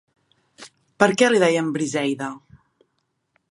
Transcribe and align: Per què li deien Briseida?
Per 1.03 1.09
què 1.21 1.29
li 1.33 1.43
deien 1.45 1.71
Briseida? 1.77 2.33